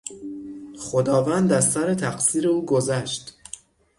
[0.79, 3.37] خداوند از سر تقصیر او گذشت.